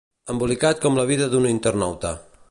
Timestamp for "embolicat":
0.33-0.79